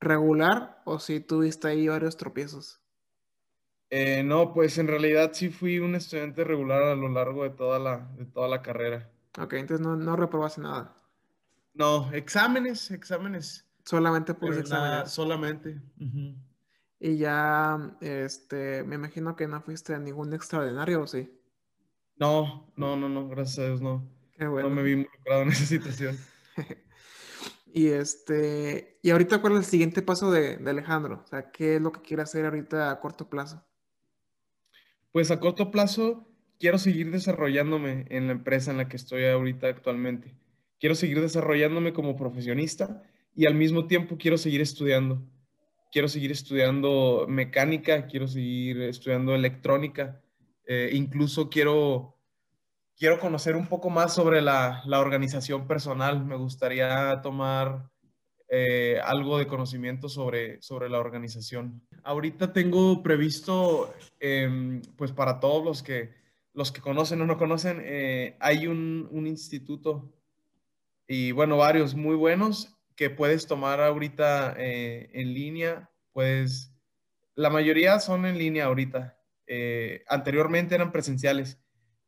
[0.00, 2.80] ¿Regular o si tuviste ahí varios tropiezos?
[3.90, 7.78] Eh, no, pues en realidad sí fui un estudiante regular a lo largo de toda
[7.78, 9.10] la, de toda la carrera.
[9.38, 10.94] Ok, entonces no, no reprobaste nada.
[11.74, 13.64] No, exámenes, exámenes.
[13.84, 15.10] Solamente por exámenes.
[15.12, 15.80] solamente.
[16.98, 21.30] Y ya, este, me imagino que no fuiste a ningún extraordinario, ¿o sí?
[22.16, 24.08] No, no, no, no, gracias a Dios no.
[24.32, 24.70] Qué bueno.
[24.70, 26.16] No me vi involucrado en esa situación.
[27.72, 31.22] y este, y ahorita, ¿cuál es el siguiente paso de, de Alejandro?
[31.24, 33.65] O sea, ¿qué es lo que quiere hacer ahorita a corto plazo?
[35.16, 36.28] Pues a corto plazo
[36.60, 40.34] quiero seguir desarrollándome en la empresa en la que estoy ahorita actualmente.
[40.78, 43.02] Quiero seguir desarrollándome como profesionista
[43.34, 45.22] y al mismo tiempo quiero seguir estudiando.
[45.90, 50.20] Quiero seguir estudiando mecánica, quiero seguir estudiando electrónica.
[50.66, 52.18] Eh, incluso quiero,
[52.94, 56.26] quiero conocer un poco más sobre la, la organización personal.
[56.26, 57.90] Me gustaría tomar
[58.58, 61.82] eh, algo de conocimiento sobre, sobre la organización.
[62.02, 66.14] Ahorita tengo previsto, em, pues para todos los que,
[66.54, 70.10] los que conocen o no conocen, eh, hay un, instituto
[71.06, 75.90] y bueno, varios muy buenos que puedes tomar ahorita eh, en línea.
[76.12, 76.72] Pues
[77.34, 79.18] la mayoría son en línea ahorita.
[80.08, 81.58] anteriormente eran presenciales,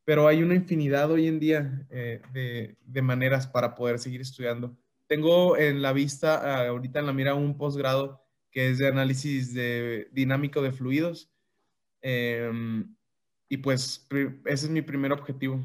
[0.04, 4.74] pero hay una infinidad hoy en día de maneras para poder seguir estudiando
[5.08, 9.54] tengo en la vista, ah, ahorita en la mira, un posgrado que es de análisis
[9.54, 11.32] de, dinámico de fluidos.
[12.00, 12.94] Em,
[13.48, 14.06] y pues
[14.44, 15.60] ese es mi primer objetivo.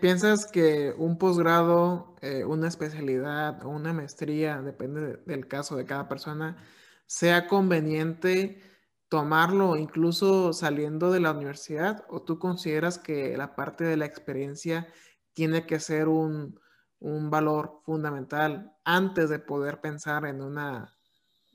[0.00, 6.06] ¿Piensas que un posgrado, eh, una especialidad o una maestría, depende del caso de cada
[6.06, 6.58] persona,
[7.06, 8.60] sea conveniente
[9.08, 12.04] tomarlo incluso saliendo de la universidad?
[12.08, 14.86] ¿O tú consideras que la parte de la experiencia
[15.32, 16.60] tiene que ser un,
[17.00, 20.94] un valor fundamental antes de poder pensar en una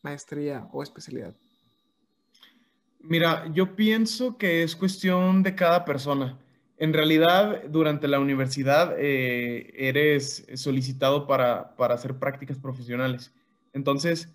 [0.01, 1.36] maestría o especialidad?
[2.99, 6.39] Mira, yo pienso que es cuestión de cada persona.
[6.77, 13.31] En realidad, durante la universidad eh, eres solicitado para, hacer prácticas profesionales.
[13.73, 14.34] Entonces,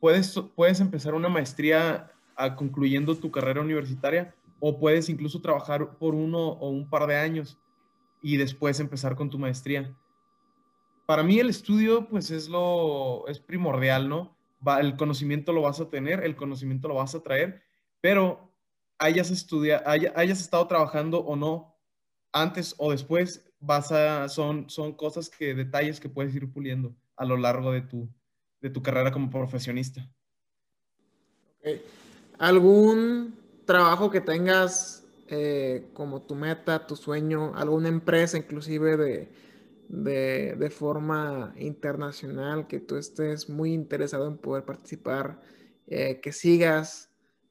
[0.00, 6.14] puedes, puedes empezar una maestría a, concluyendo tu carrera universitaria o puedes incluso trabajar por
[6.14, 7.58] uno o un par de años
[8.22, 9.94] y después empezar con tu maestría
[11.06, 14.36] para mí el estudio pues es lo, es primordial, ¿no?
[14.80, 17.62] El conocimiento lo vas a tener, el conocimiento lo vas a traer,
[18.00, 18.52] pero
[18.98, 21.76] hayas estudiado, hayas estado trabajando o no,
[22.32, 27.24] antes o después, vas a, son, son cosas que, detalles que puedes ir puliendo a
[27.24, 28.08] lo largo de tu,
[28.60, 30.08] de tu carrera como profesionista.
[32.38, 39.28] ¿Algún trabajo que tengas eh, como tu meta, tu sueño, alguna empresa inclusive de,
[39.88, 45.40] de, forma internacional, que tú estés muy interesado en poder participar,
[45.86, 47.10] eh, que sigas,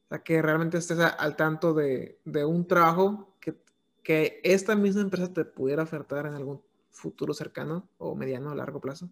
[0.10, 3.56] o que realmente estés al tanto de, un trabajo que,
[4.04, 6.62] que, esta misma empresa te pudiera ofertar en algún
[6.96, 9.10] futuro cercano o mediano a largo plazo?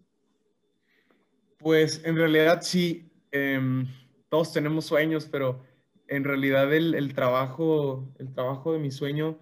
[1.58, 3.86] Pues en realidad sí, em,
[4.28, 5.62] todos tenemos sueños, pero
[6.08, 9.38] en realidad el, trabajo, el trabajo de mi sueño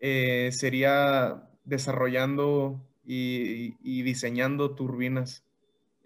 [0.00, 5.44] eh, sería desarrollando y, diseñando turbinas.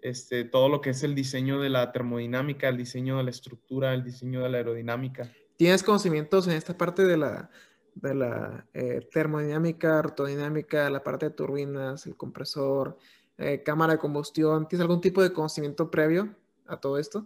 [0.01, 3.93] Este, todo lo que es el diseño de la termodinámica, el diseño de la estructura,
[3.93, 5.31] el diseño de la aerodinámica.
[5.57, 7.49] ¿Tienes conocimientos en esta parte de la,
[7.95, 12.97] de la eh, termodinámica, rotodinámica, la parte de turbinas, el compresor,
[13.37, 14.67] eh, cámara de combustión?
[14.67, 16.35] ¿Tienes algún tipo de conocimiento previo
[16.67, 17.25] a todo esto?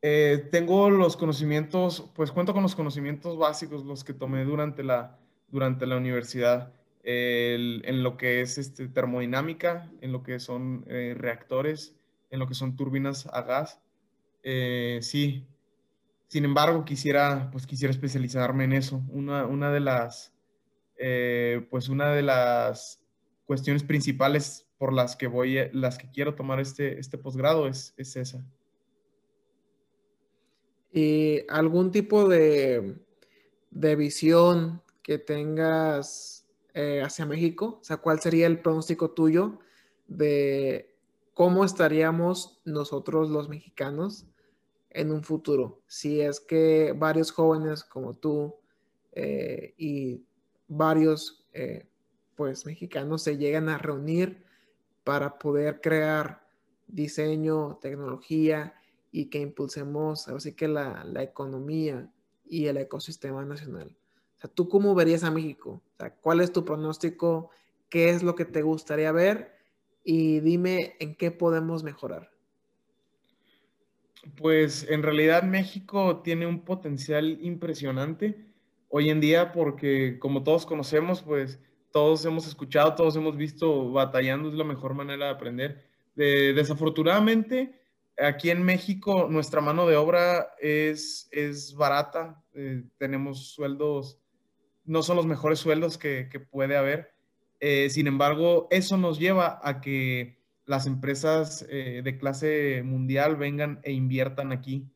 [0.00, 5.18] Eh, tengo los conocimientos, pues cuento con los conocimientos básicos, los que tomé durante la,
[5.48, 6.72] durante la universidad
[7.10, 11.96] en lo que es este, termodinámica, en lo que son eh, reactores,
[12.30, 13.80] en lo que son turbinas a gas.
[14.42, 15.46] Eh, sí,
[16.26, 19.02] sin embargo, quisiera, pues, quisiera especializarme en eso.
[19.08, 20.34] Una, una de las,
[20.98, 23.02] eh, pues una de las
[23.46, 28.16] cuestiones principales por las que voy, las que quiero tomar este, este posgrado es, es
[28.16, 28.44] esa.
[30.92, 32.98] ¿Y algún tipo de,
[33.70, 36.37] de visión que tengas
[36.78, 37.78] eh, hacia México?
[37.80, 39.58] O sea, ¿cuál sería el pronóstico tuyo
[40.06, 40.96] de
[41.34, 44.26] cómo estaríamos nosotros los mexicanos
[44.90, 45.82] en un futuro?
[45.88, 48.54] Si es que varios jóvenes como tú
[49.10, 50.24] eh, y
[50.68, 51.88] varios eh,
[52.36, 54.44] pues mexicanos se llegan a reunir
[55.02, 56.46] para poder crear
[56.86, 58.74] diseño, tecnología
[59.10, 62.08] y que impulsemos así que la, la economía
[62.44, 63.97] y el ecosistema nacional.
[64.38, 65.82] Sea, ¿tú cómo verías a México?
[66.20, 67.50] ¿cuál es tu pronóstico?
[67.88, 69.56] ¿Qué es lo que te gustaría ver?
[70.04, 72.30] Y dime en qué podemos mejorar.
[74.36, 78.46] Pues en realidad México tiene un potencial impresionante
[78.88, 81.60] hoy en día porque como todos conocemos, pues
[81.92, 85.84] todos hemos escuchado, todos hemos visto batallando es la mejor manera de aprender.
[86.14, 87.80] desafortunadamente,
[88.18, 94.20] aquí en México nuestra mano de obra es, es barata, eh, tenemos sueldos
[94.88, 97.12] no son los mejores sueldos que, puede haber.
[97.60, 103.80] Eh, sin embargo, eso nos lleva a que las empresas eh, de clase mundial vengan
[103.82, 104.86] e inviertan aquí,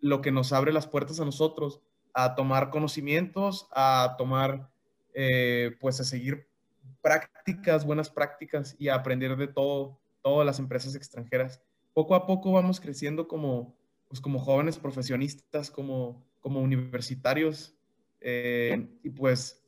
[0.00, 1.80] lo que nos abre las puertas a nosotros
[2.14, 4.70] a tomar conocimientos, a tomar,
[5.14, 6.48] eh, pues a seguir
[7.02, 11.60] prácticas, buenas prácticas y a aprender de todo, todas las empresas extranjeras.
[11.92, 13.76] Poco a poco vamos creciendo como,
[14.08, 17.73] pues como jóvenes profesionistas, como, como universitarios.
[18.26, 19.62] Eh, y pues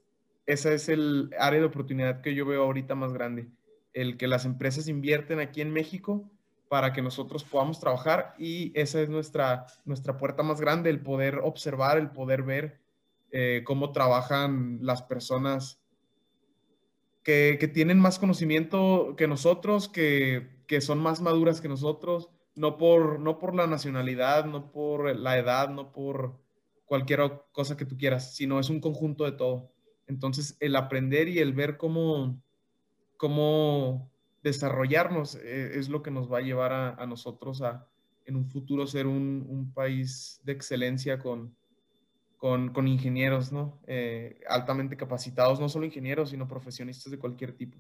[0.47, 3.49] esa es el área de oportunidad que yo veo ahorita más grande.
[3.93, 6.31] El que las empresas invierten aquí en México
[6.69, 11.41] para que nosotros podamos trabajar y esa es nuestra, nuestra puerta más grande, el poder
[11.43, 12.81] observar, el poder ver
[13.31, 15.81] eh, cómo trabajan las personas
[17.23, 22.79] que, que, tienen más conocimiento que nosotros, que, que, son más maduras que nosotros, no
[22.79, 26.46] por, no por la nacionalidad, no por la edad, no por
[26.87, 27.20] cualquier
[27.53, 29.72] cosa que tú quieras, sino es un conjunto de todo.
[30.07, 32.41] Entonces, el aprender y el ver cómo,
[33.16, 34.11] cómo
[34.43, 37.89] desarrollarnos eh, es lo que nos va a llevar a, nosotros a
[38.24, 41.55] en un futuro ser un, país de excelencia con,
[42.39, 43.80] con, ingenieros, ¿no?
[43.87, 47.78] Eh, altamente capacitados, no solo ingenieros, sino profesionistas de cualquier tipo.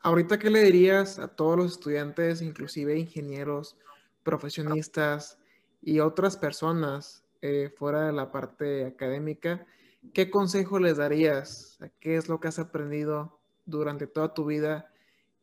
[0.00, 3.76] Ahorita, ¿qué le dirías a todos los estudiantes, inclusive ingenieros,
[4.22, 5.38] profesionistas
[5.82, 9.66] y otras personas eh, fuera de la parte académica?
[10.12, 11.78] ¿Qué consejo les darías?
[12.00, 14.92] ¿Qué es lo que has aprendido durante toda tu vida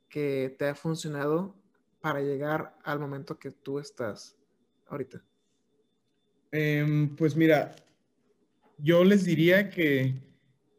[0.10, 1.56] que te ha funcionado
[2.02, 4.38] para llegar al momento que tú estás
[4.88, 5.24] ahorita?
[6.52, 7.76] Em, pues mira,
[8.78, 10.14] yo les diría que,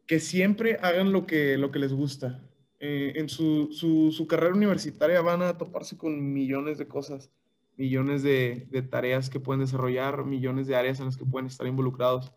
[0.07, 2.41] que siempre hagan lo que, lo que les gusta.
[2.79, 7.31] Eh, en su, su, carrera universitaria van a toparse con millones de cosas,
[7.77, 11.67] millones de, de, tareas que pueden desarrollar, millones de áreas en las que pueden estar
[11.67, 12.33] involucrados.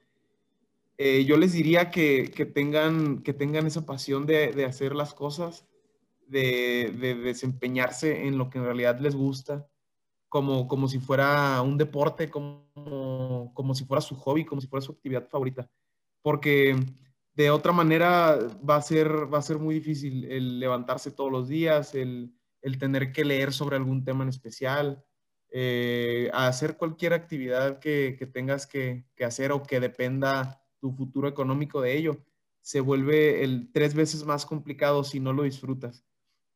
[0.97, 5.15] Eh, yo les diría que, que, tengan, que tengan esa pasión de, de hacer las
[5.15, 5.69] cosas,
[6.29, 9.67] de, desempeñarse en lo que en realidad les gusta,
[10.29, 14.85] como, como si fuera un deporte, como, como si fuera su hobby, como si fuera
[14.85, 15.71] su actividad favorita.
[16.23, 16.77] Porque
[17.35, 18.37] de otra manera
[18.69, 22.35] va a ser, va a ser muy difícil el levantarse todos los días, el,
[22.79, 25.03] tener que leer sobre algún tema en especial,
[25.51, 31.81] eh, hacer cualquier actividad que, tengas que, que, hacer o que dependa tu futuro económico
[31.81, 32.25] de ello,
[32.61, 36.05] se vuelve el tres veces más complicado si no lo disfrutas.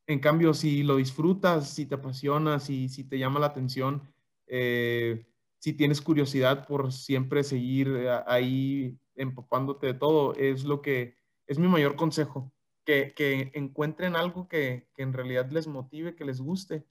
[0.07, 4.03] En cambio, si lo disfrutas, si te apasionas, y si te llama la atención,
[4.47, 5.25] eh,
[5.59, 11.17] si tienes curiosidad por siempre seguir eh, ahí empapándote de todo, es lo que
[11.47, 12.53] es mi mayor consejo,
[12.85, 16.85] que, encuentren algo que, en realidad les motive, que les guste,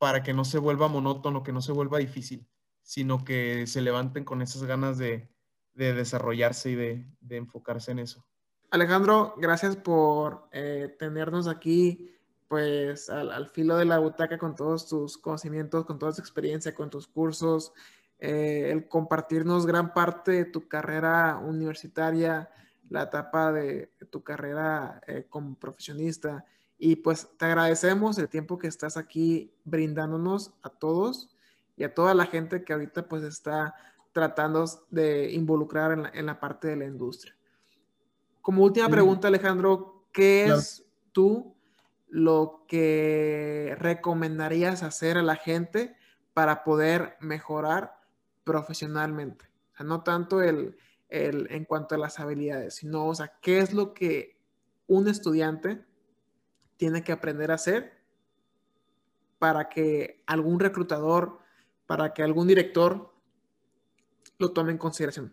[0.00, 2.48] para que no se vuelva monótono, que no se vuelva difícil,
[2.80, 5.28] sino que se levanten con esas ganas de,
[5.74, 8.24] desarrollarse y de, enfocarse en eso.
[8.70, 12.16] Alejandro, gracias por eh, tenernos aquí
[12.48, 16.88] pues al, filo de la butaca con todos tus conocimientos, con toda tu experiencia, con
[16.88, 17.74] tus cursos,
[18.18, 22.50] eh, el compartirnos gran parte de tu carrera universitaria,
[22.88, 26.46] la etapa de, tu carrera eh, como profesionista.
[26.82, 31.36] Y pues te agradecemos el tiempo que estás aquí brindándonos a todos
[31.76, 33.74] y a toda la gente que ahorita pues está
[34.12, 37.36] tratando de involucrar en la, en la parte de la industria.
[38.40, 41.54] Como última pregunta, Alejandro, ¿qué es tú
[42.08, 45.94] lo que recomendarías hacer a la gente
[46.32, 48.00] para poder mejorar
[48.42, 49.50] profesionalmente?
[49.84, 50.76] no tanto el,
[51.08, 54.38] en cuanto a las habilidades, sino, o sea, ¿qué es lo que
[54.86, 55.84] un estudiante
[56.80, 57.92] tiene que aprender a hacer
[59.38, 61.38] para que algún reclutador,
[61.86, 63.12] para que algún director
[64.38, 65.30] lo tome en consideración?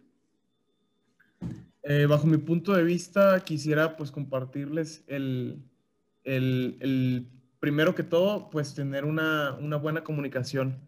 [1.84, 5.64] Eh, bajo mi punto de vista, quisiera pues compartirles el,
[6.26, 7.32] el,
[7.62, 10.82] primero que todo, pues tener una, buena comunicación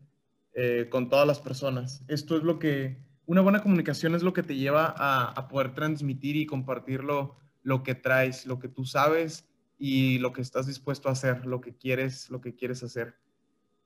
[0.56, 2.04] eh, con todas las personas.
[2.10, 6.36] Esto es lo que, una buena comunicación es lo que te lleva a, poder transmitir
[6.36, 7.38] y compartir lo,
[7.86, 9.49] que traes, lo que tú sabes
[9.80, 13.16] y lo que estás dispuesto a hacer, lo que quieres, lo que quieres hacer.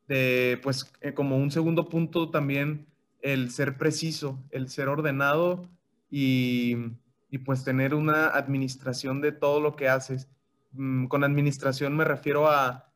[0.07, 2.87] De, pues eh, como un segundo punto también
[3.21, 5.69] el ser preciso, el ser ordenado
[6.09, 6.75] y,
[7.45, 10.27] pues tener una administración de todo lo que haces
[10.73, 12.89] Mm, con administración me refiero a,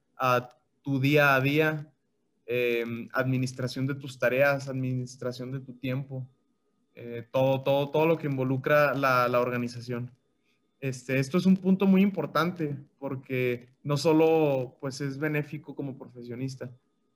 [0.81, 1.91] tu día a día,
[2.45, 6.27] em, administración de tus tareas, administración de tu tiempo,
[6.95, 10.11] eh, todo, todo, todo lo que involucra la, organización.
[10.79, 16.71] Este, esto es un punto muy importante porque no solo pues, es benéfico como profesionista,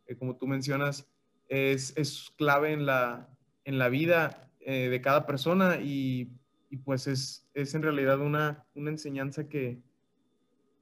[0.08, 1.08] eh, como tú mencionas,
[1.48, 3.30] es, clave en la,
[3.66, 6.32] en la vida eh, de cada persona y,
[6.86, 9.82] pues es, es, en realidad una, una enseñanza que,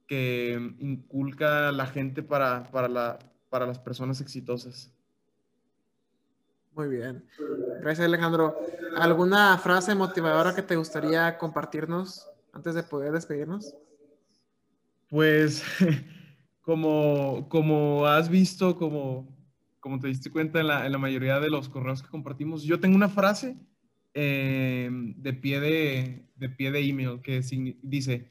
[0.06, 3.18] que inculca la gente para, para, la,
[3.48, 4.92] para las personas exitosas.
[6.72, 7.24] Muy bien.
[7.80, 8.56] Gracias, Alejandro.
[8.96, 13.74] ¿Alguna frase motivadora que te gustaría compartirnos antes de poder despedirnos?
[15.08, 15.62] Pues,
[16.60, 19.28] como, como has visto, como,
[19.80, 22.80] como te diste cuenta en la, en la mayoría de los correos que compartimos, yo
[22.80, 23.56] tengo una frase
[24.14, 27.40] eh, de, pie de, de pie de email que
[27.82, 28.30] dice,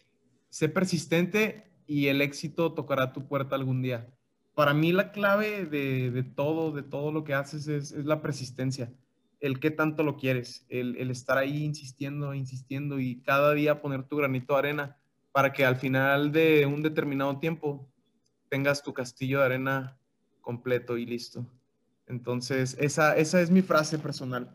[0.50, 4.14] sé persistente y el éxito tocará tu puerta algún día.
[4.54, 8.22] Para mí la clave de, de todo, de todo lo que haces es, es, la
[8.22, 8.92] persistencia,
[9.40, 14.04] el qué tanto lo quieres, el, el estar ahí insistiendo, insistiendo y cada día poner
[14.04, 14.98] tu granito de arena
[15.32, 17.90] para que al final de un determinado tiempo
[18.50, 19.98] tengas tu castillo de arena
[20.42, 21.46] completo y listo.
[22.08, 24.52] Entonces, esa, esa es mi frase personal.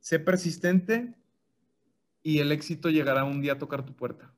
[0.00, 1.14] Sé persistente
[2.22, 4.34] y el éxito llegará un día a tocar tu puerta.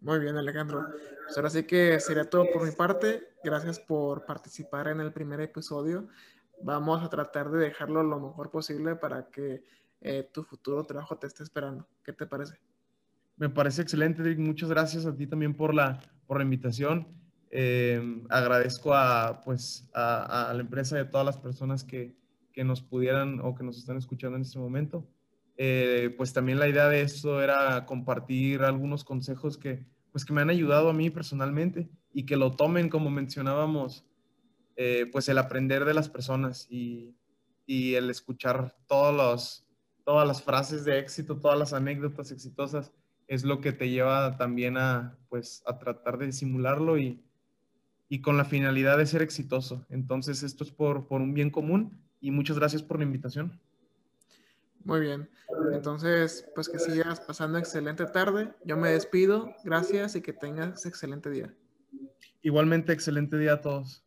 [0.00, 0.86] Muy bien, Alejandro.
[1.24, 3.34] Pues ahora sí que sería todo por mi parte.
[3.42, 6.08] Gracias por participar en el primer episodio.
[6.62, 9.64] Vamos a tratar de dejarlo lo mejor posible para que
[10.00, 11.86] eh, tu futuro trabajo te esté esperando.
[12.04, 12.58] ¿Qué te parece?
[13.36, 17.08] Me parece excelente, Muchas gracias a ti también por la, por la invitación.
[17.50, 22.14] Eh, agradezco a, pues, a, la empresa y a todas las personas que,
[22.52, 25.08] que, nos pudieran o que nos están escuchando en este momento.
[25.56, 30.42] Eh, pues también la idea de esto era compartir algunos consejos que, pues, que me
[30.42, 34.06] han ayudado a mí personalmente y que lo tomen, como mencionábamos,
[34.82, 37.14] eh, pues el aprender de las personas y,
[37.66, 39.68] y el escuchar todos los,
[40.06, 42.90] todas las frases de éxito, todas las anécdotas exitosas
[43.28, 47.22] es lo que te lleva también a, pues, a tratar de simularlo y,
[48.08, 49.84] y con la finalidad de ser exitoso.
[49.90, 53.60] Entonces, esto es por, por un bien común y muchas gracias por la invitación.
[54.82, 55.28] Muy bien.
[55.74, 58.54] Entonces, pues que sigas pasando excelente tarde.
[58.64, 59.54] Yo me despido.
[59.62, 61.54] Gracias y que tengas excelente día.
[62.40, 64.06] Igualmente, excelente día a todos.